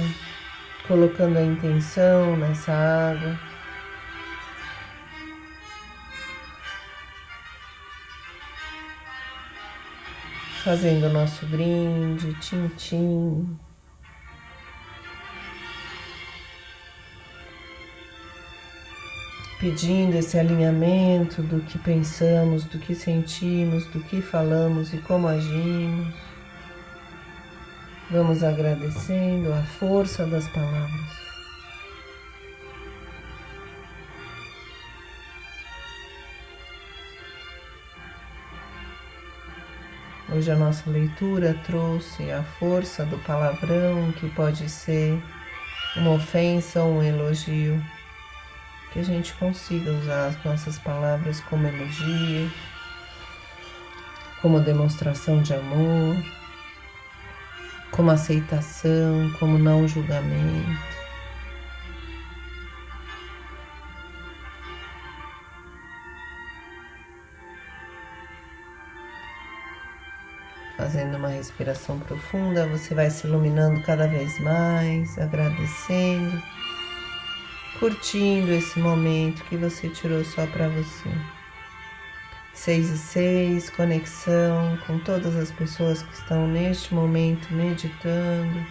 colocando 0.87 1.37
a 1.37 1.43
intenção 1.43 2.37
nessa 2.37 2.73
água. 2.73 3.52
Fazendo 10.63 11.07
o 11.07 11.13
nosso 11.13 11.45
brinde, 11.47 12.35
tim-tim. 12.41 13.59
Pedindo 19.59 20.17
esse 20.17 20.39
alinhamento 20.39 21.43
do 21.43 21.61
que 21.61 21.79
pensamos, 21.79 22.65
do 22.65 22.79
que 22.79 22.95
sentimos, 22.95 23.87
do 23.89 24.01
que 24.05 24.21
falamos 24.21 24.93
e 24.95 24.99
como 24.99 25.27
agimos. 25.27 26.15
Vamos 28.11 28.45
agradecendo 28.45 29.53
a 29.53 29.63
força 29.63 30.27
das 30.27 30.47
palavras. 30.49 31.22
Hoje 40.35 40.51
a 40.51 40.57
nossa 40.57 40.89
leitura 40.89 41.53
trouxe 41.67 42.31
a 42.31 42.43
força 42.43 43.05
do 43.05 43.19
palavrão, 43.19 44.11
que 44.13 44.31
pode 44.31 44.67
ser 44.67 45.23
uma 45.95 46.13
ofensa 46.13 46.83
ou 46.83 46.95
um 46.95 47.03
elogio. 47.03 47.85
Que 48.91 49.01
a 49.01 49.03
gente 49.03 49.35
consiga 49.35 49.91
usar 49.91 50.29
as 50.29 50.43
nossas 50.43 50.79
palavras 50.79 51.39
como 51.43 51.67
elogio, 51.67 52.51
como 54.41 54.59
demonstração 54.61 55.43
de 55.43 55.53
amor, 55.53 56.17
como 57.91 58.11
aceitação, 58.11 59.31
como 59.39 59.59
não 59.59 59.87
julgamento. 59.87 61.02
Respiração 71.43 71.99
profunda, 71.99 72.69
você 72.69 72.95
vai 72.95 73.11
se 73.11 73.27
iluminando 73.27 73.83
cada 73.83 74.07
vez 74.07 74.39
mais, 74.39 75.19
agradecendo, 75.19 76.41
curtindo 77.81 78.53
esse 78.53 78.79
momento 78.79 79.43
que 79.45 79.57
você 79.57 79.89
tirou 79.89 80.25
só 80.25 80.47
para 80.47 80.69
você. 80.69 81.11
Seis 82.55 82.91
e 82.91 82.99
seis, 82.99 83.71
conexão 83.71 84.79
com 84.87 85.01
todas 85.01 85.35
as 85.35 85.51
pessoas 85.51 86.03
que 86.03 86.15
estão 86.15 86.47
neste 86.47 86.95
momento 86.95 87.53
meditando, 87.53 88.65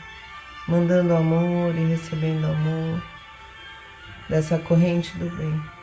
mandando 0.66 1.14
amor 1.14 1.76
e 1.76 1.88
recebendo 1.88 2.46
amor 2.46 3.04
dessa 4.30 4.58
corrente 4.60 5.18
do 5.18 5.30
bem. 5.36 5.81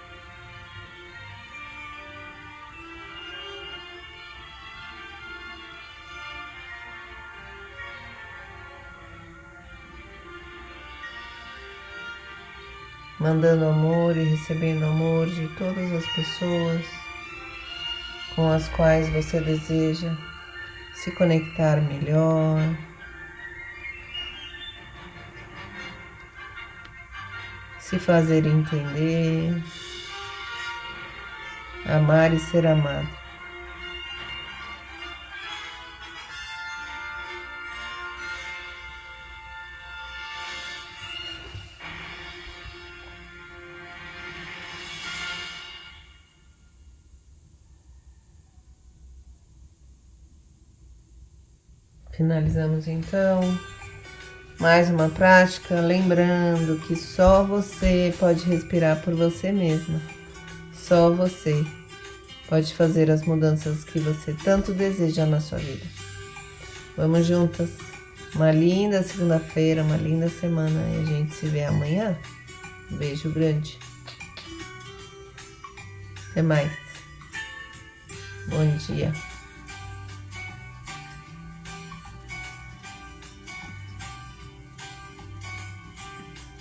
Mandando 13.19 13.67
amor 13.67 14.17
e 14.17 14.23
recebendo 14.23 14.85
amor 14.85 15.27
de 15.27 15.49
todas 15.57 15.93
as 15.93 16.07
pessoas 16.15 16.85
com 18.35 18.53
as 18.53 18.69
quais 18.69 19.09
você 19.09 19.41
deseja 19.41 20.17
se 20.95 21.11
conectar 21.13 21.81
melhor. 21.81 22.61
Se 27.81 27.99
fazer 27.99 28.47
entender, 28.47 29.63
amar 31.87 32.33
e 32.33 32.39
ser 32.39 32.67
amado. 32.67 33.18
Finalizamos 52.19 52.89
então 52.89 53.41
mais 54.59 54.91
uma 54.91 55.09
prática, 55.09 55.81
lembrando 55.81 56.81
que 56.81 56.97
só 56.97 57.45
você 57.45 58.13
pode 58.19 58.45
respirar 58.45 59.01
por 59.03 59.15
você 59.15 59.53
mesma. 59.53 60.03
Só 60.73 61.13
você 61.15 61.65
pode 62.49 62.75
fazer 62.75 63.09
as 63.09 63.23
mudanças 63.23 63.85
que 63.85 64.01
você 64.01 64.35
tanto 64.43 64.75
deseja 64.75 65.27
na 65.27 65.41
sua 65.41 65.59
vida. 65.59 65.87
Vamos 66.97 67.25
juntas. 67.25 67.71
Uma 68.35 68.51
linda 68.51 69.01
segunda-feira, 69.05 69.85
uma 69.85 69.97
linda 69.97 70.29
semana 70.29 70.81
e 70.91 71.03
a 71.03 71.05
gente 71.05 71.37
se 71.37 71.47
vê 71.47 71.67
amanhã. 71.67 72.19
Um 72.91 72.97
beijo 72.97 73.31
grande. 73.31 73.79
Até 76.33 76.43
mais. 76.43 76.73
Bom 78.49 78.77
dia. 78.89 79.13